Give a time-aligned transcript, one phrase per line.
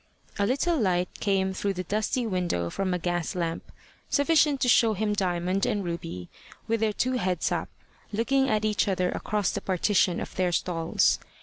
[0.39, 3.71] A little light came through the dusty window from a gas lamp,
[4.09, 6.27] sufficient to show him Diamond and Ruby
[6.67, 7.69] with their two heads up,
[8.11, 11.19] looking at each other across the partition of their stalls.